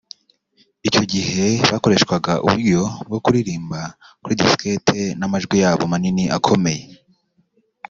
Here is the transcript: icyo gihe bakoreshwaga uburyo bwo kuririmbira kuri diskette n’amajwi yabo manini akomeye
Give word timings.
icyo 0.87 1.03
gihe 1.13 1.45
bakoreshwaga 1.71 2.31
uburyo 2.45 2.81
bwo 3.07 3.19
kuririmbira 3.25 3.85
kuri 4.21 4.37
diskette 4.39 4.99
n’amajwi 5.19 5.55
yabo 5.63 5.83
manini 5.91 6.25
akomeye 6.37 6.83